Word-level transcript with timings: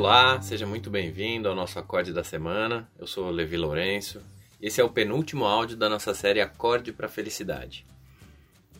Olá, 0.00 0.40
seja 0.40 0.66
muito 0.66 0.88
bem-vindo 0.88 1.46
ao 1.46 1.54
nosso 1.54 1.78
acorde 1.78 2.10
da 2.10 2.24
semana. 2.24 2.88
Eu 2.98 3.06
sou 3.06 3.26
o 3.26 3.30
Levi 3.30 3.58
Lourenço. 3.58 4.22
Esse 4.58 4.80
é 4.80 4.84
o 4.84 4.88
penúltimo 4.88 5.44
áudio 5.44 5.76
da 5.76 5.90
nossa 5.90 6.14
série 6.14 6.40
Acorde 6.40 6.90
para 6.90 7.06
Felicidade. 7.06 7.84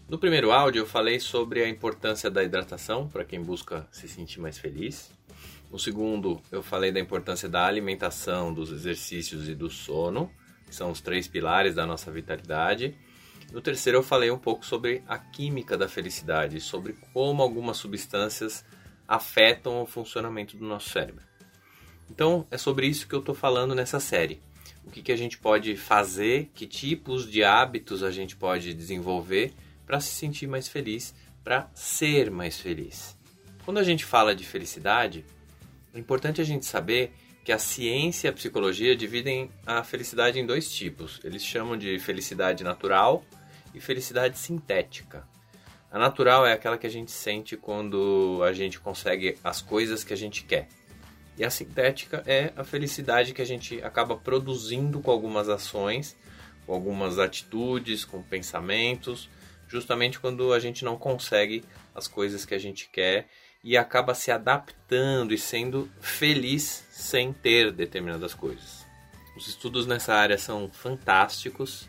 No 0.09 0.19
primeiro 0.19 0.51
áudio 0.51 0.81
eu 0.81 0.87
falei 0.87 1.21
sobre 1.21 1.63
a 1.63 1.69
importância 1.69 2.31
da 2.31 2.43
hidratação 2.43 3.07
para 3.07 3.23
quem 3.23 3.43
busca 3.43 3.87
se 3.93 4.09
sentir 4.09 4.41
mais 4.41 4.57
feliz. 4.57 5.13
No 5.71 5.79
segundo 5.79 6.41
eu 6.51 6.63
falei 6.63 6.91
da 6.91 6.99
importância 6.99 7.51
da 7.51 7.67
alimentação, 7.67 8.51
dos 8.55 8.73
exercícios 8.73 9.47
e 9.47 9.55
do 9.55 9.69
sono, 9.69 10.33
que 10.67 10.75
são 10.75 10.91
os 10.91 11.03
três 11.03 11.29
pilares 11.29 11.75
da 11.75 11.85
nossa 11.85 12.11
vitalidade. 12.11 12.97
No 13.53 13.61
terceiro 13.61 13.99
eu 13.99 14.03
falei 14.03 14.31
um 14.31 14.39
pouco 14.39 14.65
sobre 14.65 15.03
a 15.07 15.19
química 15.19 15.77
da 15.77 15.87
felicidade, 15.87 16.63
sobre 16.63 16.95
como 17.13 17.43
algumas 17.43 17.77
substâncias 17.77 18.65
afetam 19.11 19.83
o 19.83 19.87
funcionamento 19.87 20.57
do 20.57 20.65
nosso 20.65 20.89
cérebro. 20.89 21.25
Então, 22.09 22.47
é 22.49 22.57
sobre 22.57 22.87
isso 22.87 23.09
que 23.09 23.15
eu 23.15 23.19
estou 23.19 23.35
falando 23.35 23.75
nessa 23.75 23.99
série. 23.99 24.41
O 24.85 24.91
que, 24.91 25.03
que 25.03 25.11
a 25.11 25.17
gente 25.17 25.37
pode 25.37 25.77
fazer, 25.77 26.49
que 26.55 26.65
tipos 26.65 27.29
de 27.29 27.43
hábitos 27.43 28.05
a 28.05 28.11
gente 28.13 28.37
pode 28.37 28.73
desenvolver 28.73 29.53
para 29.85 29.99
se 29.99 30.15
sentir 30.15 30.47
mais 30.47 30.69
feliz, 30.69 31.13
para 31.43 31.69
ser 31.75 32.31
mais 32.31 32.61
feliz. 32.61 33.19
Quando 33.65 33.79
a 33.79 33.83
gente 33.83 34.05
fala 34.05 34.33
de 34.33 34.47
felicidade, 34.47 35.25
é 35.93 35.99
importante 35.99 36.41
a 36.41 36.45
gente 36.45 36.65
saber 36.65 37.13
que 37.45 37.51
a 37.51 37.59
ciência 37.59 38.29
e 38.29 38.31
a 38.31 38.33
psicologia 38.33 38.95
dividem 38.95 39.51
a 39.67 39.83
felicidade 39.83 40.39
em 40.39 40.47
dois 40.47 40.71
tipos. 40.71 41.21
Eles 41.25 41.45
chamam 41.45 41.77
de 41.77 41.99
felicidade 41.99 42.63
natural 42.63 43.25
e 43.75 43.81
felicidade 43.81 44.39
sintética. 44.39 45.27
A 45.91 45.99
natural 45.99 46.47
é 46.47 46.53
aquela 46.53 46.79
que 46.79 46.87
a 46.87 46.91
gente 46.91 47.11
sente 47.11 47.57
quando 47.57 48.41
a 48.45 48.53
gente 48.53 48.79
consegue 48.79 49.37
as 49.43 49.61
coisas 49.61 50.05
que 50.05 50.13
a 50.13 50.17
gente 50.17 50.45
quer. 50.45 50.69
E 51.37 51.45
a 51.45 51.51
sintética 51.51 52.23
é 52.27 52.53
a 52.57 52.63
felicidade 52.63 53.33
que 53.35 53.43
a 53.43 53.47
gente 53.47 53.83
acaba 53.83 54.17
produzindo 54.17 55.01
com 55.01 55.11
algumas 55.11 55.49
ações, 55.49 56.17
com 56.65 56.73
algumas 56.73 57.19
atitudes, 57.19 58.05
com 58.05 58.23
pensamentos, 58.23 59.29
justamente 59.67 60.21
quando 60.21 60.53
a 60.53 60.61
gente 60.61 60.85
não 60.85 60.97
consegue 60.97 61.65
as 61.95 62.07
coisas 62.07 62.45
que 62.45 62.55
a 62.55 62.59
gente 62.59 62.89
quer 62.89 63.29
e 63.65 63.77
acaba 63.77 64.15
se 64.15 64.31
adaptando 64.31 65.35
e 65.35 65.39
sendo 65.39 65.91
feliz 66.01 66.87
sem 66.91 67.33
ter 67.33 67.73
determinadas 67.73 68.33
coisas. 68.33 68.87
Os 69.37 69.49
estudos 69.49 69.87
nessa 69.87 70.15
área 70.15 70.39
são 70.39 70.71
fantásticos 70.71 71.89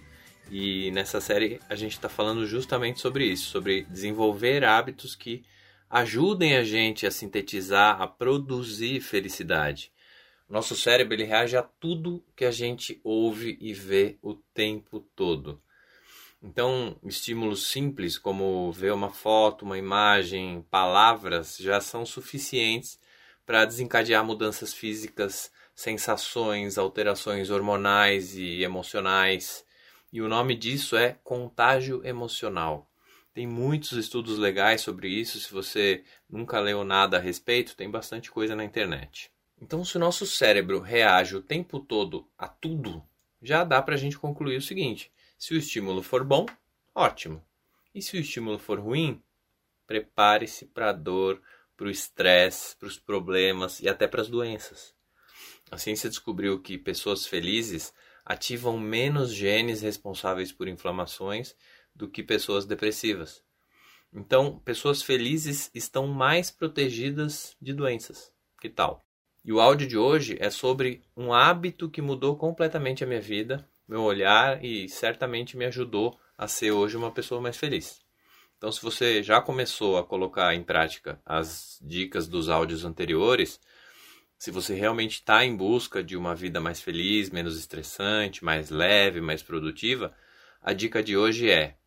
e 0.52 0.92
nessa 0.92 1.22
série 1.22 1.62
a 1.70 1.76
gente 1.76 1.94
está 1.94 2.10
falando 2.10 2.46
justamente 2.46 3.00
sobre 3.00 3.24
isso, 3.24 3.50
sobre 3.50 3.84
desenvolver 3.84 4.66
hábitos 4.66 5.16
que 5.16 5.46
ajudem 5.90 6.58
a 6.58 6.64
gente 6.64 7.08
a 7.08 7.12
sintetizar, 7.12 8.02
a 8.02 8.06
produzir 8.06 9.00
felicidade. 9.00 9.94
Nosso 10.50 10.76
cérebro 10.76 11.14
ele 11.14 11.24
reage 11.24 11.56
a 11.56 11.64
tudo 11.64 12.22
que 12.36 12.44
a 12.44 12.52
gente 12.52 13.00
ouve 13.02 13.58
e 13.62 13.74
vê 13.74 14.18
o 14.22 14.34
tempo 14.34 15.00
todo. 15.16 15.62
Então, 16.44 16.98
estímulos 17.06 17.68
simples 17.68 18.18
como 18.18 18.74
ver 18.74 18.92
uma 18.92 19.10
foto, 19.10 19.64
uma 19.64 19.78
imagem, 19.78 20.66
palavras 20.70 21.56
já 21.58 21.80
são 21.80 22.06
suficientes 22.06 23.00
para 23.46 23.64
desencadear 23.64 24.26
mudanças 24.26 24.74
físicas, 24.74 25.50
sensações, 25.74 26.78
alterações 26.78 27.50
hormonais 27.50 28.36
e 28.36 28.64
emocionais 28.64 29.64
e 30.12 30.22
o 30.22 30.28
nome 30.28 30.56
disso 30.56 30.98
é 30.98 31.18
contágio 31.24 32.06
emocional. 32.06 32.90
Tem 33.34 33.48
muitos 33.48 33.94
estudos 33.94 34.38
legais 34.38 34.82
sobre 34.82 35.08
isso. 35.08 35.40
Se 35.40 35.52
você 35.54 36.04
nunca 36.30 36.60
leu 36.60 36.84
nada 36.84 37.18
a 37.18 37.20
respeito, 37.20 37.76
tem 37.76 37.90
bastante 37.90 38.30
coisa 38.30 38.56
na 38.56 38.64
internet. 38.64 39.32
Então, 39.62 39.86
se 39.86 39.96
o 39.96 40.00
nosso 40.00 40.26
cérebro 40.26 40.80
reage 40.80 41.36
o 41.36 41.42
tempo 41.42 41.80
todo 41.80 42.28
a 42.38 42.48
tudo, 42.48 43.02
já 43.42 43.64
dá 43.64 43.82
para 43.82 43.96
a 43.96 43.98
gente 43.98 44.18
concluir 44.18 44.58
o 44.58 44.62
seguinte: 44.62 45.12
se 45.38 45.54
o 45.54 45.58
estímulo 45.58 46.04
for 46.04 46.24
bom, 46.24 46.46
ótimo. 46.94 47.42
E 47.96 48.02
se 48.02 48.18
o 48.18 48.20
estímulo 48.20 48.60
for 48.60 48.80
ruim, 48.80 49.22
prepare-se 49.88 50.66
para 50.66 50.90
a 50.90 50.94
dor, 50.94 51.42
para 51.78 51.88
o 51.88 51.92
estresse, 51.92 52.76
para 52.76 52.88
os 52.88 53.00
problemas 53.00 53.80
e 53.80 53.88
até 53.88 54.08
para 54.08 54.22
as 54.22 54.30
doenças. 54.30 54.94
A 55.70 55.78
ciência 55.78 56.10
descobriu 56.10 56.60
que 56.60 56.78
pessoas 56.78 57.26
felizes 57.26 57.94
ativam 58.26 58.80
menos 58.80 59.34
genes 59.34 59.82
responsáveis 59.82 60.52
por 60.52 60.68
inflamações 60.68 61.56
do 61.96 62.08
que 62.08 62.24
pessoas 62.24 62.66
depressivas. 62.66 63.44
Então, 64.14 64.60
pessoas 64.60 65.02
felizes 65.02 65.72
estão 65.74 66.08
mais 66.08 66.52
protegidas 66.52 67.56
de 67.62 67.74
doenças. 67.74 68.32
Que 68.60 68.70
tal? 68.70 69.02
E 69.44 69.52
o 69.52 69.60
áudio 69.60 69.88
de 69.88 69.98
hoje 69.98 70.38
é 70.40 70.50
sobre 70.50 71.02
um 71.16 71.34
hábito 71.34 71.90
que 71.90 72.02
mudou 72.02 72.36
completamente 72.36 73.04
a 73.04 73.08
minha 73.08 73.22
vida, 73.22 73.68
meu 73.88 74.04
olhar 74.04 74.64
e 74.64 74.88
certamente 74.88 75.58
me 75.58 75.66
ajudou 75.66 76.20
a 76.38 76.48
ser 76.48 76.72
hoje 76.72 76.98
uma 76.98 77.12
pessoa 77.12 77.42
mais 77.42 77.58
feliz. 77.58 78.02
Então, 78.58 78.72
se 78.72 78.82
você 78.82 79.24
já 79.24 79.42
começou 79.42 79.98
a 79.98 80.04
colocar 80.04 80.54
em 80.54 80.64
prática 80.64 81.20
as 81.26 81.80
dicas 81.82 82.28
dos 82.28 82.48
áudios 82.48 82.86
anteriores, 82.86 83.60
se 84.42 84.50
você 84.50 84.74
realmente 84.74 85.18
está 85.18 85.46
em 85.46 85.56
busca 85.56 86.04
de 86.04 86.18
uma 86.18 86.34
vida 86.34 86.60
mais 86.60 86.82
feliz, 86.82 87.30
menos 87.30 87.60
estressante, 87.60 88.44
mais 88.44 88.72
leve, 88.72 89.22
mais 89.22 89.44
produtiva, 89.44 90.18
a 90.60 90.74
dica 90.74 91.04
de 91.04 91.16
hoje 91.16 91.48
é: 91.48 91.78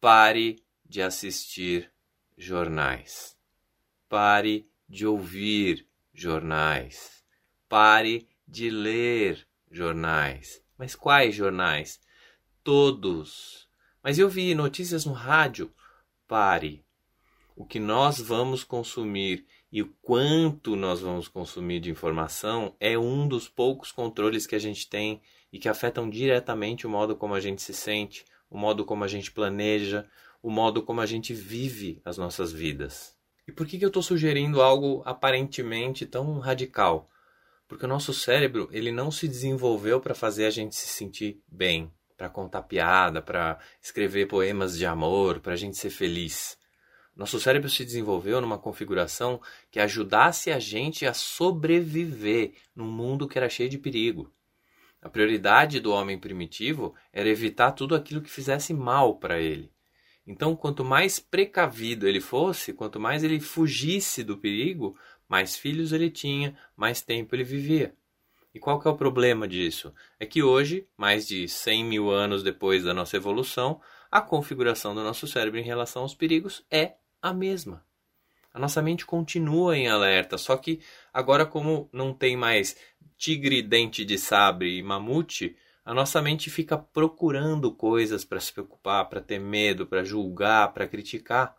pare 0.00 0.62
de 0.88 1.02
assistir 1.02 1.90
jornais. 2.38 3.36
Pare 4.08 4.70
de 4.88 5.04
ouvir 5.04 5.84
jornais. 6.14 7.24
Pare 7.68 8.28
de 8.46 8.70
ler 8.70 9.44
jornais. 9.68 10.62
Mas 10.78 10.94
quais 10.94 11.34
jornais? 11.34 12.00
Todos. 12.62 13.68
Mas 14.00 14.20
eu 14.20 14.28
vi 14.28 14.54
notícias 14.54 15.04
no 15.04 15.14
rádio. 15.14 15.74
Pare. 16.28 16.86
O 17.56 17.66
que 17.66 17.80
nós 17.80 18.20
vamos 18.20 18.62
consumir 18.62 19.44
e 19.72 19.80
o 19.80 19.90
quanto 20.02 20.76
nós 20.76 21.00
vamos 21.00 21.28
consumir 21.28 21.80
de 21.80 21.90
informação 21.90 22.76
é 22.78 22.98
um 22.98 23.26
dos 23.26 23.48
poucos 23.48 23.90
controles 23.90 24.46
que 24.46 24.54
a 24.54 24.58
gente 24.58 24.86
tem 24.86 25.22
e 25.50 25.58
que 25.58 25.68
afetam 25.68 26.10
diretamente 26.10 26.86
o 26.86 26.90
modo 26.90 27.16
como 27.16 27.34
a 27.34 27.40
gente 27.40 27.62
se 27.62 27.72
sente, 27.72 28.26
o 28.50 28.58
modo 28.58 28.84
como 28.84 29.02
a 29.02 29.08
gente 29.08 29.32
planeja, 29.32 30.06
o 30.42 30.50
modo 30.50 30.82
como 30.82 31.00
a 31.00 31.06
gente 31.06 31.32
vive 31.32 32.02
as 32.04 32.18
nossas 32.18 32.52
vidas. 32.52 33.16
E 33.48 33.52
por 33.52 33.66
que, 33.66 33.78
que 33.78 33.84
eu 33.84 33.88
estou 33.88 34.02
sugerindo 34.02 34.60
algo 34.60 35.02
aparentemente 35.06 36.04
tão 36.04 36.38
radical? 36.38 37.08
Porque 37.66 37.86
o 37.86 37.88
nosso 37.88 38.12
cérebro 38.12 38.68
ele 38.72 38.92
não 38.92 39.10
se 39.10 39.26
desenvolveu 39.26 40.00
para 40.00 40.14
fazer 40.14 40.44
a 40.44 40.50
gente 40.50 40.76
se 40.76 40.86
sentir 40.86 41.40
bem, 41.48 41.90
para 42.14 42.28
contar 42.28 42.62
piada, 42.62 43.22
para 43.22 43.58
escrever 43.80 44.28
poemas 44.28 44.76
de 44.76 44.84
amor, 44.84 45.40
para 45.40 45.54
a 45.54 45.56
gente 45.56 45.78
ser 45.78 45.88
feliz. 45.88 46.58
Nosso 47.14 47.38
cérebro 47.38 47.68
se 47.68 47.84
desenvolveu 47.84 48.40
numa 48.40 48.58
configuração 48.58 49.40
que 49.70 49.78
ajudasse 49.78 50.50
a 50.50 50.58
gente 50.58 51.04
a 51.06 51.12
sobreviver 51.12 52.54
num 52.74 52.90
mundo 52.90 53.28
que 53.28 53.36
era 53.36 53.50
cheio 53.50 53.68
de 53.68 53.78
perigo. 53.78 54.32
A 55.00 55.10
prioridade 55.10 55.80
do 55.80 55.92
homem 55.92 56.18
primitivo 56.18 56.94
era 57.12 57.28
evitar 57.28 57.72
tudo 57.72 57.94
aquilo 57.94 58.22
que 58.22 58.30
fizesse 58.30 58.72
mal 58.72 59.16
para 59.16 59.38
ele. 59.40 59.70
Então, 60.26 60.54
quanto 60.54 60.84
mais 60.84 61.18
precavido 61.18 62.06
ele 62.06 62.20
fosse, 62.20 62.72
quanto 62.72 63.00
mais 63.00 63.24
ele 63.24 63.40
fugisse 63.40 64.22
do 64.22 64.38
perigo, 64.38 64.96
mais 65.28 65.56
filhos 65.56 65.92
ele 65.92 66.08
tinha, 66.08 66.56
mais 66.76 67.02
tempo 67.02 67.34
ele 67.34 67.42
vivia. 67.42 67.94
E 68.54 68.60
qual 68.60 68.78
que 68.78 68.86
é 68.86 68.90
o 68.90 68.96
problema 68.96 69.48
disso? 69.48 69.92
É 70.20 70.26
que 70.26 70.42
hoje, 70.42 70.86
mais 70.96 71.26
de 71.26 71.48
100 71.48 71.84
mil 71.84 72.10
anos 72.10 72.42
depois 72.42 72.84
da 72.84 72.94
nossa 72.94 73.16
evolução, 73.16 73.80
a 74.10 74.20
configuração 74.20 74.94
do 74.94 75.02
nosso 75.02 75.26
cérebro 75.26 75.58
em 75.58 75.64
relação 75.64 76.02
aos 76.02 76.14
perigos 76.14 76.64
é 76.70 76.94
a 77.22 77.32
mesma. 77.32 77.86
A 78.52 78.58
nossa 78.58 78.82
mente 78.82 79.06
continua 79.06 79.78
em 79.78 79.88
alerta, 79.88 80.36
só 80.36 80.56
que 80.56 80.80
agora, 81.12 81.46
como 81.46 81.88
não 81.92 82.12
tem 82.12 82.36
mais 82.36 82.76
tigre, 83.16 83.62
dente 83.62 84.04
de 84.04 84.18
sabre 84.18 84.76
e 84.76 84.82
mamute, 84.82 85.56
a 85.84 85.94
nossa 85.94 86.20
mente 86.20 86.50
fica 86.50 86.76
procurando 86.76 87.72
coisas 87.72 88.24
para 88.24 88.40
se 88.40 88.52
preocupar, 88.52 89.08
para 89.08 89.20
ter 89.20 89.38
medo, 89.38 89.86
para 89.86 90.04
julgar, 90.04 90.72
para 90.72 90.86
criticar. 90.86 91.56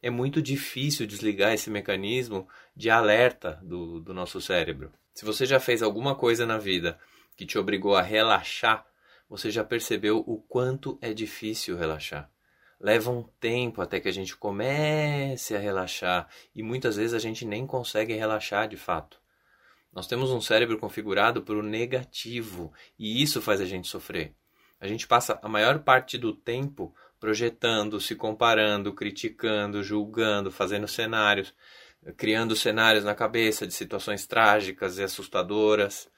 É 0.00 0.10
muito 0.10 0.40
difícil 0.40 1.06
desligar 1.06 1.52
esse 1.52 1.68
mecanismo 1.70 2.46
de 2.76 2.88
alerta 2.88 3.58
do, 3.62 3.98
do 3.98 4.14
nosso 4.14 4.40
cérebro. 4.40 4.92
Se 5.12 5.24
você 5.24 5.44
já 5.44 5.58
fez 5.58 5.82
alguma 5.82 6.14
coisa 6.14 6.46
na 6.46 6.56
vida 6.56 6.98
que 7.36 7.44
te 7.44 7.58
obrigou 7.58 7.96
a 7.96 8.02
relaxar, 8.02 8.86
você 9.28 9.50
já 9.50 9.64
percebeu 9.64 10.18
o 10.18 10.40
quanto 10.40 10.96
é 11.02 11.12
difícil 11.12 11.76
relaxar 11.76 12.30
leva 12.80 13.10
um 13.10 13.22
tempo 13.40 13.80
até 13.82 13.98
que 14.00 14.08
a 14.08 14.12
gente 14.12 14.36
comece 14.36 15.54
a 15.54 15.58
relaxar 15.58 16.28
e 16.54 16.62
muitas 16.62 16.96
vezes 16.96 17.14
a 17.14 17.18
gente 17.18 17.44
nem 17.44 17.66
consegue 17.66 18.14
relaxar 18.14 18.68
de 18.68 18.76
fato. 18.76 19.20
Nós 19.92 20.06
temos 20.06 20.30
um 20.30 20.40
cérebro 20.40 20.78
configurado 20.78 21.42
para 21.42 21.56
o 21.56 21.62
negativo 21.62 22.72
e 22.98 23.22
isso 23.22 23.42
faz 23.42 23.60
a 23.60 23.64
gente 23.64 23.88
sofrer. 23.88 24.34
A 24.80 24.86
gente 24.86 25.08
passa 25.08 25.38
a 25.42 25.48
maior 25.48 25.80
parte 25.80 26.16
do 26.16 26.32
tempo 26.32 26.94
projetando, 27.18 28.00
se 28.00 28.14
comparando, 28.14 28.92
criticando, 28.92 29.82
julgando, 29.82 30.52
fazendo 30.52 30.86
cenários, 30.86 31.52
criando 32.16 32.54
cenários 32.54 33.04
na 33.04 33.14
cabeça 33.14 33.66
de 33.66 33.74
situações 33.74 34.24
trágicas 34.24 34.98
e 34.98 35.02
assustadoras. 35.02 36.08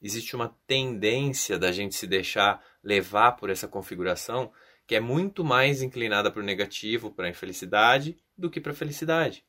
Existe 0.00 0.34
uma 0.34 0.56
tendência 0.66 1.56
da 1.56 1.70
gente 1.70 1.94
se 1.94 2.08
deixar 2.08 2.60
levar 2.82 3.32
por 3.32 3.50
essa 3.50 3.68
configuração 3.68 4.50
que 4.92 4.96
é 4.96 5.00
muito 5.00 5.42
mais 5.42 5.80
inclinada 5.80 6.30
para 6.30 6.42
o 6.42 6.44
negativo, 6.44 7.10
para 7.10 7.26
a 7.26 7.30
infelicidade, 7.30 8.14
do 8.36 8.50
que 8.50 8.60
para 8.60 8.72
a 8.72 8.74
felicidade. 8.74 9.42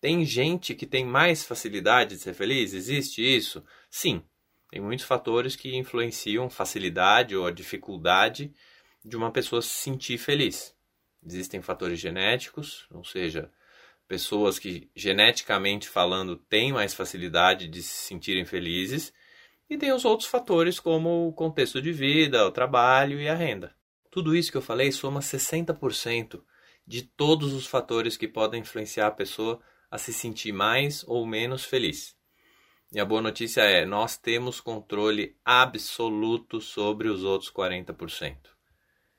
Tem 0.00 0.24
gente 0.24 0.74
que 0.74 0.84
tem 0.84 1.06
mais 1.06 1.44
facilidade 1.44 2.16
de 2.16 2.20
ser 2.20 2.34
feliz? 2.34 2.74
Existe 2.74 3.22
isso? 3.22 3.62
Sim. 3.88 4.24
Tem 4.68 4.80
muitos 4.80 5.04
fatores 5.04 5.54
que 5.54 5.76
influenciam 5.76 6.50
facilidade 6.50 7.36
ou 7.36 7.46
a 7.46 7.52
dificuldade 7.52 8.52
de 9.04 9.16
uma 9.16 9.30
pessoa 9.30 9.62
se 9.62 9.68
sentir 9.68 10.18
feliz. 10.18 10.74
Existem 11.24 11.62
fatores 11.62 12.00
genéticos, 12.00 12.88
ou 12.90 13.04
seja, 13.04 13.48
pessoas 14.08 14.58
que 14.58 14.90
geneticamente 14.96 15.88
falando 15.88 16.34
têm 16.34 16.72
mais 16.72 16.92
facilidade 16.92 17.68
de 17.68 17.84
se 17.84 18.08
sentirem 18.08 18.44
felizes, 18.44 19.12
e 19.70 19.78
tem 19.78 19.92
os 19.92 20.04
outros 20.04 20.28
fatores 20.28 20.80
como 20.80 21.28
o 21.28 21.32
contexto 21.32 21.80
de 21.80 21.92
vida, 21.92 22.44
o 22.44 22.50
trabalho 22.50 23.20
e 23.20 23.28
a 23.28 23.34
renda. 23.36 23.75
Tudo 24.16 24.34
isso 24.34 24.50
que 24.50 24.56
eu 24.56 24.62
falei 24.62 24.90
soma 24.92 25.20
60% 25.20 26.40
de 26.86 27.02
todos 27.02 27.52
os 27.52 27.66
fatores 27.66 28.16
que 28.16 28.26
podem 28.26 28.62
influenciar 28.62 29.08
a 29.08 29.10
pessoa 29.10 29.60
a 29.90 29.98
se 29.98 30.10
sentir 30.10 30.52
mais 30.52 31.04
ou 31.06 31.26
menos 31.26 31.66
feliz. 31.66 32.16
E 32.90 32.98
a 32.98 33.04
boa 33.04 33.20
notícia 33.20 33.60
é: 33.60 33.84
nós 33.84 34.16
temos 34.16 34.58
controle 34.58 35.36
absoluto 35.44 36.62
sobre 36.62 37.10
os 37.10 37.24
outros 37.24 37.52
40%. 37.52 38.38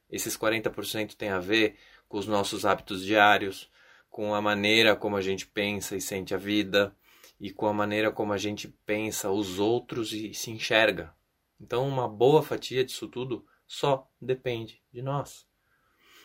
Esses 0.10 0.36
40% 0.36 1.14
têm 1.14 1.30
a 1.30 1.40
ver 1.40 1.78
com 2.10 2.18
os 2.18 2.26
nossos 2.26 2.66
hábitos 2.66 3.06
diários, 3.06 3.70
com 4.10 4.34
a 4.34 4.42
maneira 4.42 4.96
como 4.96 5.16
a 5.16 5.22
gente 5.22 5.46
pensa 5.46 5.96
e 5.96 6.02
sente 6.02 6.34
a 6.34 6.40
vida 6.40 6.92
e 7.40 7.52
com 7.52 7.68
a 7.68 7.74
maneira 7.74 8.12
como 8.12 8.34
a 8.34 8.38
gente 8.40 8.68
pensa 8.84 9.30
os 9.30 9.60
outros 9.60 10.12
e 10.12 10.34
se 10.34 10.50
enxerga. 10.50 11.14
Então, 11.62 11.88
uma 11.88 12.08
boa 12.08 12.42
fatia 12.42 12.84
disso 12.84 13.08
tudo 13.08 13.46
só 13.68 14.10
depende 14.22 14.82
de 14.92 15.02
nós. 15.02 15.46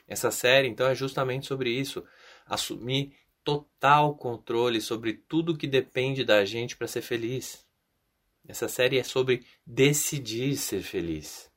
Essa 0.07 0.31
série, 0.31 0.69
então, 0.69 0.87
é 0.87 0.95
justamente 0.95 1.47
sobre 1.47 1.71
isso: 1.71 2.05
assumir 2.47 3.17
total 3.45 4.15
controle 4.15 4.81
sobre 4.81 5.15
tudo 5.15 5.57
que 5.57 5.67
depende 5.67 6.25
da 6.25 6.45
gente 6.45 6.77
para 6.77 6.87
ser 6.87 7.03
feliz. 7.03 7.67
Essa 8.47 8.69
série 8.69 8.99
é 8.99 9.03
sobre 9.03 9.45
decidir 9.67 10.57
ser 10.57 10.83
feliz. 10.83 11.51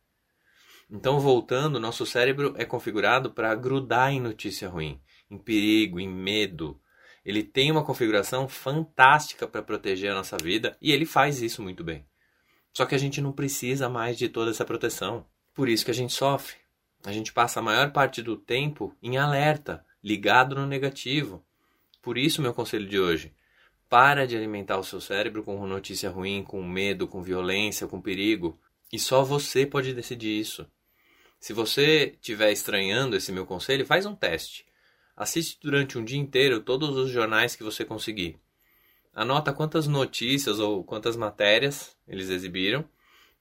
Então, 0.89 1.19
voltando, 1.19 1.79
nosso 1.79 2.05
cérebro 2.05 2.53
é 2.57 2.65
configurado 2.65 3.31
para 3.31 3.53
grudar 3.55 4.11
em 4.11 4.19
notícia 4.19 4.69
ruim 4.69 5.01
em 5.29 5.37
perigo, 5.37 5.99
em 5.99 6.07
medo. 6.07 6.79
Ele 7.23 7.43
tem 7.43 7.71
uma 7.71 7.83
configuração 7.83 8.47
fantástica 8.47 9.47
para 9.47 9.63
proteger 9.63 10.11
a 10.11 10.15
nossa 10.15 10.37
vida 10.37 10.77
e 10.81 10.91
ele 10.91 11.05
faz 11.05 11.41
isso 11.41 11.61
muito 11.61 11.83
bem. 11.83 12.05
Só 12.71 12.85
que 12.85 12.93
a 12.93 12.97
gente 12.97 13.21
não 13.21 13.31
precisa 13.31 13.89
mais 13.89 14.17
de 14.17 14.29
toda 14.29 14.51
essa 14.51 14.65
proteção. 14.65 15.25
Por 15.55 15.69
isso 15.69 15.85
que 15.85 15.91
a 15.91 15.95
gente 15.95 16.13
sofre. 16.13 16.57
A 17.05 17.13
gente 17.13 17.31
passa 17.31 17.59
a 17.59 17.63
maior 17.63 17.91
parte 17.91 18.21
do 18.21 18.35
tempo 18.35 18.95
em 19.01 19.17
alerta, 19.17 19.85
ligado 20.03 20.53
no 20.53 20.67
negativo. 20.67 21.43
Por 22.01 22.17
isso, 22.17 22.41
meu 22.41 22.53
conselho 22.53 22.87
de 22.87 22.99
hoje: 22.99 23.33
para 23.89 24.27
de 24.27 24.35
alimentar 24.35 24.77
o 24.77 24.83
seu 24.83 24.99
cérebro 24.99 25.43
com 25.43 25.65
notícia 25.65 26.09
ruim, 26.09 26.43
com 26.43 26.61
medo, 26.61 27.07
com 27.07 27.23
violência, 27.23 27.87
com 27.87 28.01
perigo. 28.01 28.59
E 28.91 28.99
só 28.99 29.23
você 29.23 29.65
pode 29.65 29.93
decidir 29.93 30.39
isso. 30.39 30.69
Se 31.39 31.53
você 31.53 32.15
estiver 32.15 32.51
estranhando 32.51 33.15
esse 33.15 33.31
meu 33.31 33.45
conselho, 33.45 33.85
faz 33.85 34.05
um 34.05 34.15
teste. 34.15 34.65
Assiste 35.15 35.57
durante 35.61 35.97
um 35.97 36.03
dia 36.03 36.19
inteiro 36.19 36.59
todos 36.59 36.97
os 36.97 37.09
jornais 37.09 37.55
que 37.55 37.63
você 37.63 37.85
conseguir. 37.85 38.37
Anota 39.13 39.53
quantas 39.53 39.87
notícias 39.87 40.59
ou 40.59 40.83
quantas 40.83 41.15
matérias 41.15 41.95
eles 42.05 42.29
exibiram. 42.29 42.83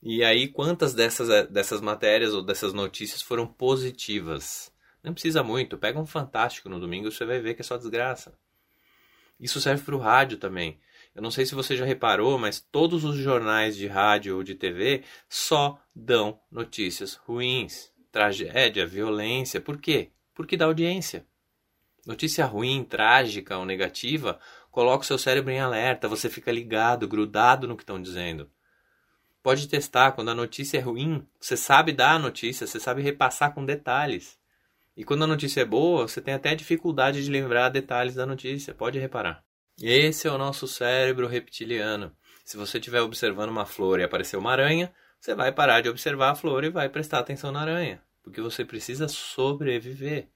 E 0.07 0.23
aí, 0.23 0.49
quantas 0.49 0.93
dessas, 0.93 1.31
eh, 1.31 1.47
dessas 1.47 1.81
matérias 1.81 2.35
ou 2.35 2.43
dessas 2.43 2.75
notícias 2.75 3.23
foram 3.23 3.47
positivas. 3.47 4.71
Não 5.03 5.15
precisa 5.15 5.43
muito. 5.43 5.79
Pega 5.79 5.99
um 5.99 6.05
Fantástico 6.05 6.69
no 6.69 6.79
domingo 6.79 7.11
você 7.11 7.25
vai 7.25 7.41
ver 7.41 7.55
que 7.55 7.63
é 7.63 7.65
só 7.65 7.79
desgraça. 7.79 8.39
Isso 9.41 9.63
serve 9.63 9.83
para 9.83 9.97
o 9.97 9.99
rádio 9.99 10.37
também. 10.37 10.79
Eu 11.15 11.23
não 11.23 11.31
sei 11.31 11.47
se 11.47 11.55
você 11.55 11.75
já 11.75 11.87
reparou, 11.87 12.39
mas 12.39 12.61
todos 12.61 13.03
os 13.03 13.17
jornais 13.17 13.79
de 13.79 13.87
rádio 13.87 14.37
ou 14.37 14.43
de 14.43 14.55
TV 14.55 15.05
só 15.27 15.81
dão 15.97 16.39
notícias 16.53 17.15
ruins. 17.15 17.91
Tragédia, 18.13 18.87
violência. 18.87 19.59
Por 19.59 19.79
quê? 19.79 20.11
Porque 20.35 20.55
dá 20.55 20.67
audiência. 20.67 21.25
Notícia 22.07 22.45
ruim, 22.45 22.85
trágica 22.85 23.57
ou 23.57 23.65
negativa 23.65 24.39
coloca 24.71 25.03
o 25.03 25.07
seu 25.07 25.17
cérebro 25.17 25.51
em 25.51 25.61
alerta, 25.61 26.09
você 26.09 26.29
fica 26.29 26.53
ligado, 26.53 27.09
grudado 27.09 27.67
no 27.67 27.77
que 27.77 27.85
estão 27.85 28.03
dizendo. 28.03 28.51
Pode 29.45 29.69
testar, 29.69 30.13
quando 30.13 30.31
a 30.31 30.35
notícia 30.35 30.79
é 30.79 30.81
ruim, 30.81 31.23
você 31.39 31.55
sabe 31.55 31.93
dar 31.93 32.13
a 32.13 32.19
notícia, 32.19 32.67
você 32.67 32.81
sabe 32.81 33.03
repassar 33.03 33.53
com 33.53 33.63
detalhes. 33.63 34.39
E 34.97 35.05
quando 35.05 35.25
a 35.25 35.27
notícia 35.27 35.61
é 35.61 35.65
boa, 35.67 36.09
você 36.09 36.19
tem 36.19 36.33
até 36.33 36.55
dificuldade 36.55 37.23
de 37.23 37.31
lembrar 37.31 37.69
detalhes 37.69 38.15
da 38.15 38.25
notícia, 38.25 38.73
pode 38.73 38.99
reparar. 38.99 39.45
Esse 39.79 40.27
é 40.27 40.31
o 40.31 40.39
nosso 40.39 40.67
cérebro 40.67 41.27
reptiliano. 41.27 42.11
Se 42.43 42.57
você 42.57 42.79
estiver 42.79 43.03
observando 43.03 43.51
uma 43.51 43.67
flor 43.67 44.01
e 44.01 44.03
aparecer 44.03 44.39
uma 44.39 44.51
aranha, 44.51 44.91
você 45.21 45.35
vai 45.35 45.53
parar 45.53 45.83
de 45.83 45.91
observar 45.91 46.31
a 46.31 46.35
flor 46.35 46.65
e 46.65 46.71
vai 46.71 46.89
prestar 46.89 47.19
atenção 47.19 47.53
na 47.53 47.61
aranha, 47.61 48.03
porque 48.23 48.41
você 48.41 48.65
precisa 48.65 49.09
sobreviver. 49.09 50.27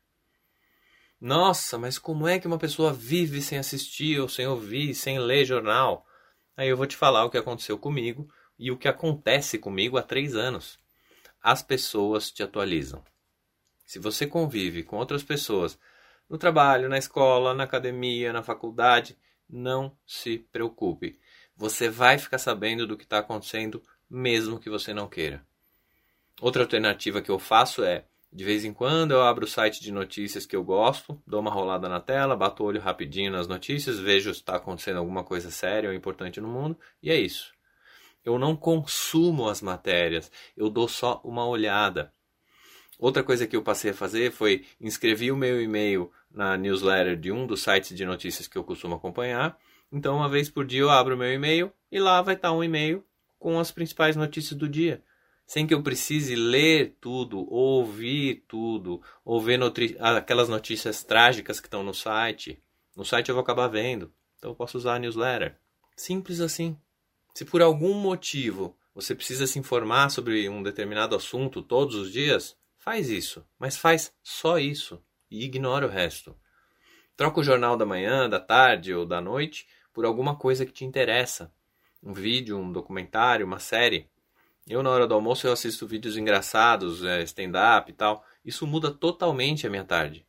Nossa, 1.19 1.79
mas 1.79 1.99
como 1.99 2.29
é 2.29 2.39
que 2.39 2.47
uma 2.47 2.59
pessoa 2.59 2.93
vive 2.93 3.41
sem 3.41 3.57
assistir, 3.57 4.21
ou 4.21 4.29
sem 4.29 4.47
ouvir, 4.47 4.95
sem 4.95 5.19
ler 5.19 5.47
jornal? 5.47 6.05
Aí 6.55 6.69
eu 6.69 6.77
vou 6.77 6.87
te 6.87 6.95
falar 6.95 7.25
o 7.25 7.31
que 7.31 7.39
aconteceu 7.39 7.79
comigo 7.79 8.29
e 8.59 8.71
o 8.71 8.77
que 8.77 8.89
acontece 8.89 9.59
comigo 9.59 9.97
há 9.97 10.03
três 10.03 10.35
anos. 10.35 10.79
As 11.43 11.63
pessoas 11.63 12.31
te 12.31 12.43
atualizam. 12.43 13.03
Se 13.87 13.99
você 13.99 14.27
convive 14.27 14.83
com 14.83 14.97
outras 14.97 15.23
pessoas 15.23 15.79
no 16.29 16.37
trabalho, 16.37 16.89
na 16.89 16.99
escola, 16.99 17.55
na 17.55 17.65
academia, 17.65 18.33
na 18.33 18.43
faculdade, 18.43 19.17
não 19.49 19.97
se 20.07 20.39
preocupe. 20.53 21.19
Você 21.57 21.89
vai 21.89 22.19
ficar 22.19 22.39
sabendo 22.39 22.87
do 22.87 22.97
que 22.97 23.05
está 23.05 23.19
acontecendo, 23.19 23.83
mesmo 24.11 24.59
que 24.59 24.69
você 24.69 24.93
não 24.93 25.09
queira. 25.09 25.43
Outra 26.41 26.63
alternativa 26.63 27.23
que 27.23 27.31
eu 27.31 27.39
faço 27.39 27.83
é 27.83 28.05
de 28.31 28.45
vez 28.45 28.65
em 28.65 28.75
quando 28.75 29.13
eu 29.13 29.23
abro 29.23 29.47
o 29.47 29.49
site 29.49 29.81
de 29.81 29.91
notícias 29.91 30.45
que 30.45 30.55
eu 30.55 30.63
gosto, 30.63 31.21
dou 31.27 31.41
uma 31.41 31.51
rolada 31.51 31.89
na 31.89 31.99
tela, 31.99 32.37
bato 32.37 32.63
o 32.63 32.67
olho 32.67 32.81
rapidinho 32.81 33.33
nas 33.33 33.49
notícias, 33.49 33.99
vejo 33.99 34.33
se 34.35 34.41
está 34.41 34.57
acontecendo 34.57 34.99
alguma 34.99 35.25
coisa 35.25 35.51
séria 35.51 35.89
ou 35.89 35.97
importante 35.97 36.41
no 36.41 36.49
mundo, 36.49 36.79
e 37.03 37.11
é 37.11 37.17
isso. 37.17 37.58
Eu 38.25 38.39
não 38.39 38.57
consumo 38.57 39.49
as 39.49 39.63
matérias, 39.63 40.31
eu 40.57 40.69
dou 40.69 40.89
só 40.89 41.21
uma 41.25 41.47
olhada. 41.47 42.13
Outra 42.99 43.23
coisa 43.23 43.47
que 43.47 43.57
eu 43.57 43.63
passei 43.63 43.93
a 43.93 43.95
fazer 43.95 44.33
foi 44.33 44.65
inscrever 44.81 45.33
o 45.33 45.37
meu 45.37 45.63
e-mail 45.63 46.11
na 46.31 46.57
newsletter 46.57 47.17
de 47.17 47.31
um 47.31 47.47
dos 47.47 47.63
sites 47.63 47.97
de 47.97 48.05
notícias 48.05 48.49
que 48.49 48.59
eu 48.59 48.65
costumo 48.65 48.97
acompanhar. 48.97 49.57
Então, 49.91 50.17
uma 50.17 50.29
vez 50.29 50.51
por 50.51 50.67
dia 50.67 50.81
eu 50.81 50.91
abro 50.91 51.15
o 51.15 51.19
meu 51.19 51.33
e-mail 51.33 51.73
e 51.91 51.99
lá 51.99 52.21
vai 52.21 52.35
estar 52.35 52.53
um 52.53 52.63
e-mail 52.63 53.05
com 53.39 53.59
as 53.59 53.71
principais 53.71 54.17
notícias 54.17 54.59
do 54.59 54.69
dia 54.69 55.03
sem 55.49 55.67
que 55.67 55.73
eu 55.73 55.83
precise 55.83 56.37
ler 56.37 56.99
tudo, 57.01 57.51
ouvir 57.51 58.45
tudo, 58.47 59.01
ou 59.25 59.41
ver 59.41 59.59
aquelas 59.99 60.47
notícias 60.47 61.03
trágicas 61.03 61.59
que 61.59 61.67
estão 61.67 61.83
no 61.83 61.95
site. 61.95 62.63
No 62.95 63.03
site 63.03 63.31
eu 63.31 63.35
vou 63.35 63.41
acabar 63.41 63.67
vendo, 63.67 64.13
então 64.37 64.51
eu 64.51 64.55
posso 64.55 64.77
usar 64.77 64.97
a 64.97 64.99
newsletter. 64.99 65.59
Simples 65.97 66.43
assim. 66.43 66.79
Se 67.39 67.45
por 67.45 67.63
algum 67.63 67.95
motivo 67.95 68.77
você 68.93 69.15
precisa 69.15 69.47
se 69.47 69.61
informar 69.61 70.11
sobre 70.11 70.49
um 70.49 70.61
determinado 70.61 71.15
assunto 71.15 71.63
todos 71.63 71.95
os 71.95 72.11
dias, 72.11 72.57
faz 72.77 73.11
isso, 73.11 73.47
mas 73.57 73.77
faz 73.77 74.13
só 74.25 74.59
isso 74.59 75.01
e 75.31 75.45
ignora 75.45 75.87
o 75.87 75.89
resto. 75.89 76.37
Troca 77.17 77.39
o 77.39 77.45
jornal 77.45 77.77
da 77.77 77.87
manhã, 77.87 78.29
da 78.29 78.41
tarde 78.41 78.93
ou 78.93 79.07
da 79.07 79.21
noite 79.21 79.69
por 79.95 80.05
alguma 80.05 80.35
coisa 80.35 80.67
que 80.67 80.73
te 80.73 80.85
interessa. 80.85 81.53
Um 82.03 82.13
vídeo, 82.13 82.59
um 82.59 82.73
documentário, 82.73 83.47
uma 83.47 83.61
série. 83.61 84.11
Eu, 84.69 84.83
na 84.83 84.91
hora 84.91 85.07
do 85.07 85.15
almoço, 85.15 85.47
eu 85.47 85.53
assisto 85.53 85.87
vídeos 85.87 86.17
engraçados, 86.17 87.05
é, 87.05 87.23
stand-up 87.23 87.89
e 87.89 87.95
tal. 87.95 88.25
Isso 88.45 88.67
muda 88.67 88.91
totalmente 88.91 89.65
a 89.65 89.71
minha 89.71 89.85
tarde. 89.85 90.27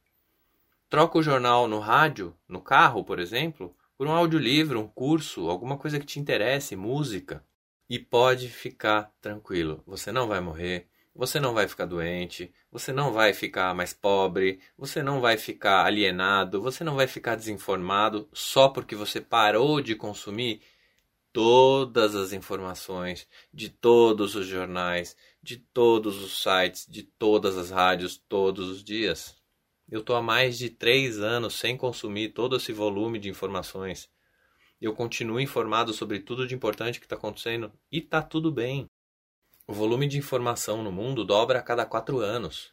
Troca 0.88 1.18
o 1.18 1.24
jornal 1.24 1.68
no 1.68 1.80
rádio, 1.80 2.38
no 2.48 2.62
carro, 2.62 3.04
por 3.04 3.18
exemplo, 3.18 3.76
por 4.00 4.08
um 4.08 4.14
audiolivro, 4.14 4.80
um 4.80 4.88
curso, 4.88 5.50
alguma 5.50 5.78
coisa 5.78 6.00
que 6.00 6.06
te 6.06 6.22
interesse, 6.22 6.74
música. 6.74 7.44
E 7.90 8.00
pode 8.00 8.48
ficar 8.48 9.12
tranquilo, 9.20 9.84
você 9.86 10.10
não 10.10 10.26
vai 10.26 10.40
morrer, 10.40 10.88
você 11.14 11.38
não 11.38 11.54
vai 11.54 11.68
ficar 11.68 11.86
doente, 11.86 12.50
você 12.72 12.94
não 12.94 13.12
vai 13.12 13.34
ficar 13.34 13.76
mais 13.76 13.92
pobre, 13.92 14.62
você 14.78 15.04
não 15.04 15.20
vai 15.20 15.38
ficar 15.38 15.84
alienado, 15.86 16.62
você 16.62 16.82
não 16.82 16.96
vai 16.96 17.08
ficar 17.08 17.36
desinformado 17.36 18.30
só 18.32 18.70
porque 18.70 18.96
você 18.96 19.20
parou 19.20 19.82
de 19.82 19.96
consumir 19.96 20.62
todas 21.34 22.16
as 22.16 22.32
informações 22.32 23.28
de 23.54 23.68
todos 23.68 24.34
os 24.34 24.48
jornais, 24.48 25.18
de 25.44 25.58
todos 25.58 26.24
os 26.24 26.42
sites, 26.42 26.88
de 26.88 27.04
todas 27.04 27.58
as 27.58 27.70
rádios, 27.70 28.18
todos 28.30 28.70
os 28.70 28.82
dias. 28.82 29.39
Eu 29.92 30.02
estou 30.02 30.16
há 30.16 30.22
mais 30.22 30.56
de 30.58 30.70
três 30.70 31.20
anos 31.20 31.56
sem 31.56 31.76
consumir 31.76 32.30
todo 32.30 32.56
esse 32.56 32.72
volume 32.72 33.18
de 33.18 33.28
informações. 33.28 34.08
Eu 34.80 34.94
continuo 34.94 35.40
informado 35.40 35.94
sobre 35.94 36.20
tudo 36.20 36.46
de 36.46 36.54
importante 36.54 37.00
que 37.00 37.08
está 37.08 37.16
acontecendo 37.16 37.72
e 37.92 37.98
está 37.98 38.22
tudo 38.22 38.52
bem. 38.52 38.88
O 39.66 39.74
volume 39.74 40.08
de 40.08 40.18
informação 40.18 40.84
no 40.84 40.92
mundo 40.92 41.26
dobra 41.26 41.58
a 41.58 41.64
cada 41.64 41.86
quatro 41.86 42.20
anos. 42.20 42.72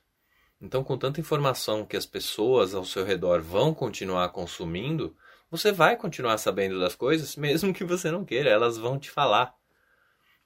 Então, 0.61 0.85
com 0.85 0.99
tanta 0.99 1.19
informação 1.19 1.87
que 1.87 1.97
as 1.97 2.05
pessoas 2.05 2.75
ao 2.75 2.85
seu 2.85 3.05
redor 3.05 3.41
vão 3.41 3.73
continuar 3.73 4.29
consumindo, 4.29 5.17
você 5.51 5.73
vai 5.73 5.97
continuar 5.97 6.37
sabendo 6.37 6.79
das 6.79 6.95
coisas, 6.95 7.35
mesmo 7.37 7.73
que 7.73 7.85
você 7.85 8.11
não 8.11 8.27
queira, 8.27 8.51
elas 8.51 8.77
vão 8.77 8.99
te 8.99 9.11
falar. 9.11 9.55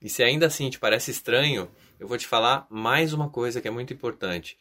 E 0.00 0.08
se 0.08 0.22
ainda 0.22 0.46
assim 0.46 0.70
te 0.70 0.78
parece 0.78 1.10
estranho, 1.10 1.68
eu 1.98 2.06
vou 2.06 2.16
te 2.16 2.28
falar 2.28 2.66
mais 2.70 3.12
uma 3.12 3.28
coisa 3.28 3.60
que 3.60 3.68
é 3.68 3.70
muito 3.72 3.92
importante. 3.92 4.56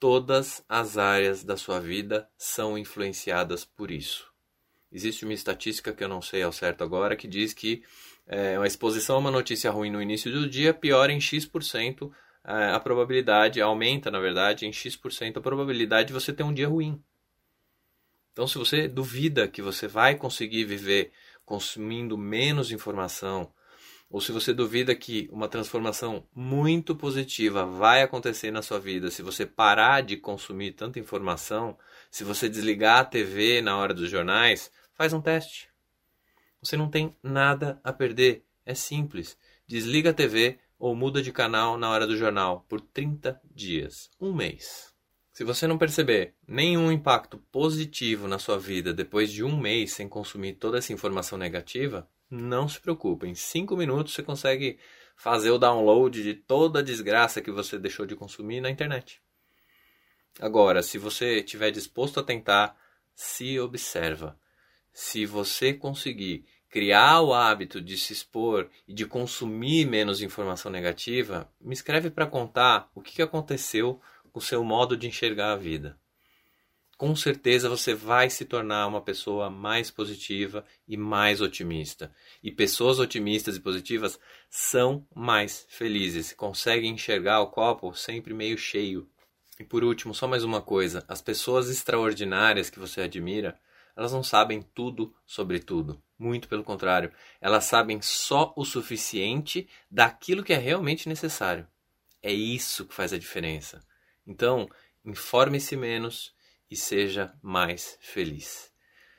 Todas 0.00 0.64
as 0.66 0.96
áreas 0.96 1.44
da 1.44 1.58
sua 1.58 1.78
vida 1.78 2.26
são 2.36 2.78
influenciadas 2.78 3.64
por 3.64 3.90
isso. 3.90 4.32
Existe 4.90 5.24
uma 5.24 5.34
estatística 5.34 5.92
que 5.92 6.02
eu 6.02 6.08
não 6.08 6.22
sei 6.22 6.42
ao 6.42 6.50
certo 6.50 6.82
agora 6.82 7.14
que 7.14 7.28
diz 7.28 7.52
que 7.52 7.84
é, 8.26 8.58
uma 8.58 8.66
exposição 8.66 9.16
a 9.16 9.18
uma 9.18 9.30
notícia 9.30 9.70
ruim 9.70 9.90
no 9.90 10.00
início 10.00 10.32
do 10.32 10.48
dia 10.48 10.72
piora 10.72 11.12
em 11.12 11.20
X% 11.20 12.10
é, 12.42 12.70
a 12.72 12.80
probabilidade, 12.80 13.60
aumenta 13.60 14.10
na 14.10 14.18
verdade 14.18 14.66
em 14.66 14.72
X% 14.72 15.36
a 15.36 15.40
probabilidade 15.40 16.08
de 16.08 16.14
você 16.14 16.32
ter 16.32 16.42
um 16.42 16.54
dia 16.54 16.66
ruim. 16.66 16.98
Então, 18.32 18.46
se 18.46 18.56
você 18.56 18.88
duvida 18.88 19.46
que 19.46 19.60
você 19.60 19.86
vai 19.86 20.14
conseguir 20.14 20.64
viver 20.64 21.12
consumindo 21.44 22.16
menos 22.16 22.72
informação, 22.72 23.52
ou 24.10 24.20
se 24.20 24.32
você 24.32 24.52
duvida 24.52 24.92
que 24.92 25.28
uma 25.30 25.48
transformação 25.48 26.26
muito 26.34 26.96
positiva 26.96 27.64
vai 27.64 28.02
acontecer 28.02 28.50
na 28.50 28.60
sua 28.60 28.80
vida 28.80 29.08
se 29.08 29.22
você 29.22 29.46
parar 29.46 30.02
de 30.02 30.16
consumir 30.16 30.72
tanta 30.72 30.98
informação, 30.98 31.78
se 32.10 32.24
você 32.24 32.48
desligar 32.48 32.98
a 32.98 33.04
TV 33.04 33.62
na 33.62 33.76
hora 33.76 33.94
dos 33.94 34.10
jornais, 34.10 34.72
faz 34.94 35.12
um 35.12 35.20
teste. 35.20 35.70
Você 36.60 36.76
não 36.76 36.90
tem 36.90 37.16
nada 37.22 37.80
a 37.84 37.92
perder. 37.92 38.44
É 38.66 38.74
simples. 38.74 39.38
Desliga 39.66 40.10
a 40.10 40.14
TV 40.14 40.58
ou 40.76 40.94
muda 40.94 41.22
de 41.22 41.30
canal 41.30 41.78
na 41.78 41.88
hora 41.88 42.06
do 42.06 42.16
jornal 42.16 42.66
por 42.68 42.80
30 42.80 43.40
dias, 43.54 44.10
um 44.20 44.34
mês. 44.34 44.92
Se 45.32 45.44
você 45.44 45.66
não 45.66 45.78
perceber 45.78 46.34
nenhum 46.46 46.90
impacto 46.90 47.38
positivo 47.52 48.26
na 48.26 48.38
sua 48.38 48.58
vida 48.58 48.92
depois 48.92 49.30
de 49.30 49.44
um 49.44 49.56
mês 49.56 49.92
sem 49.92 50.08
consumir 50.08 50.54
toda 50.54 50.78
essa 50.78 50.92
informação 50.92 51.38
negativa, 51.38 52.08
não 52.30 52.68
se 52.68 52.80
preocupe. 52.80 53.26
Em 53.26 53.34
cinco 53.34 53.76
minutos 53.76 54.14
você 54.14 54.22
consegue 54.22 54.78
fazer 55.16 55.50
o 55.50 55.58
download 55.58 56.22
de 56.22 56.34
toda 56.34 56.78
a 56.78 56.82
desgraça 56.82 57.42
que 57.42 57.50
você 57.50 57.78
deixou 57.78 58.06
de 58.06 58.16
consumir 58.16 58.60
na 58.60 58.70
internet. 58.70 59.20
Agora, 60.38 60.82
se 60.82 60.96
você 60.96 61.40
estiver 61.40 61.70
disposto 61.70 62.20
a 62.20 62.22
tentar, 62.22 62.76
se 63.14 63.58
observa. 63.58 64.38
Se 64.92 65.26
você 65.26 65.74
conseguir 65.74 66.46
criar 66.68 67.20
o 67.20 67.34
hábito 67.34 67.80
de 67.80 67.98
se 67.98 68.12
expor 68.12 68.70
e 68.86 68.94
de 68.94 69.04
consumir 69.04 69.86
menos 69.86 70.22
informação 70.22 70.70
negativa, 70.70 71.52
me 71.60 71.74
escreve 71.74 72.10
para 72.10 72.26
contar 72.26 72.88
o 72.94 73.02
que 73.02 73.20
aconteceu 73.20 74.00
o 74.32 74.40
seu 74.40 74.62
modo 74.62 74.96
de 74.96 75.08
enxergar 75.08 75.52
a 75.52 75.56
vida. 75.56 75.98
Com 77.00 77.16
certeza 77.16 77.66
você 77.66 77.94
vai 77.94 78.28
se 78.28 78.44
tornar 78.44 78.86
uma 78.86 79.00
pessoa 79.00 79.48
mais 79.48 79.90
positiva 79.90 80.66
e 80.86 80.98
mais 80.98 81.40
otimista. 81.40 82.14
E 82.42 82.50
pessoas 82.50 82.98
otimistas 82.98 83.56
e 83.56 83.60
positivas 83.60 84.20
são 84.50 85.06
mais 85.14 85.66
felizes, 85.70 86.34
conseguem 86.34 86.92
enxergar 86.92 87.40
o 87.40 87.46
copo 87.46 87.94
sempre 87.94 88.34
meio 88.34 88.58
cheio. 88.58 89.08
E 89.58 89.64
por 89.64 89.82
último, 89.82 90.12
só 90.12 90.28
mais 90.28 90.44
uma 90.44 90.60
coisa: 90.60 91.02
as 91.08 91.22
pessoas 91.22 91.70
extraordinárias 91.70 92.68
que 92.68 92.78
você 92.78 93.00
admira, 93.00 93.58
elas 93.96 94.12
não 94.12 94.22
sabem 94.22 94.60
tudo 94.60 95.10
sobre 95.24 95.58
tudo. 95.58 96.02
Muito 96.18 96.48
pelo 96.48 96.62
contrário, 96.62 97.10
elas 97.40 97.64
sabem 97.64 98.02
só 98.02 98.52
o 98.54 98.62
suficiente 98.62 99.66
daquilo 99.90 100.44
que 100.44 100.52
é 100.52 100.58
realmente 100.58 101.08
necessário. 101.08 101.66
É 102.22 102.30
isso 102.30 102.84
que 102.84 102.92
faz 102.92 103.10
a 103.14 103.18
diferença. 103.18 103.80
Então, 104.26 104.68
informe-se 105.02 105.74
menos 105.78 106.38
e 106.70 106.76
seja 106.76 107.34
mais 107.42 107.98
feliz. 108.00 108.70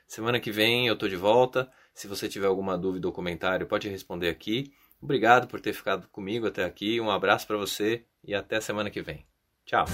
Semana 0.06 0.40
que 0.40 0.50
vem 0.50 0.86
eu 0.86 0.94
estou 0.94 1.08
de 1.08 1.16
volta. 1.16 1.70
Se 1.94 2.06
você 2.06 2.28
tiver 2.28 2.46
alguma 2.46 2.76
dúvida 2.76 3.06
ou 3.06 3.12
comentário, 3.12 3.66
pode 3.66 3.88
responder 3.88 4.28
aqui. 4.28 4.72
Obrigado 5.00 5.48
por 5.48 5.60
ter 5.60 5.72
ficado 5.72 6.06
comigo 6.08 6.46
até 6.46 6.64
aqui. 6.64 7.00
Um 7.00 7.10
abraço 7.10 7.46
para 7.46 7.56
você 7.56 8.04
e 8.22 8.34
até 8.34 8.60
semana 8.60 8.90
que 8.90 9.02
vem. 9.02 9.26
Tchau. 9.64 9.84